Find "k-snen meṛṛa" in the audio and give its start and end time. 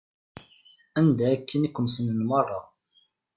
1.75-2.59